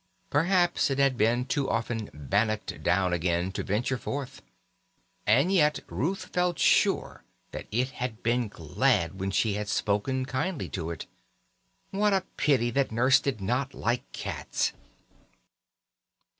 [0.31, 4.41] Perhaps it had been too often "bannocked" down again to venture forth.
[5.27, 10.69] And yet Ruth felt sure that it had been glad when she had spoken kindly
[10.69, 11.05] to it.
[11.91, 14.73] What a pity that Nurse did not like cats!